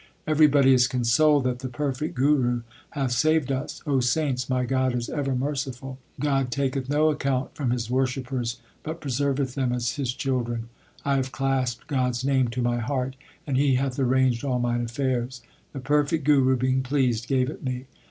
[0.25, 3.83] Everybody is consoled That the perfect Guru hath saved us.
[3.99, 5.99] saints, my God is ever merciful.
[6.19, 10.69] God taketh no account from His worshippers, but pre serveth them as His children.
[11.03, 14.81] 1 have clasped God s name to my heart, And He hath arranged all mine
[14.81, 15.43] affairs.
[15.71, 17.85] The perfect Guru being pleased gave it me.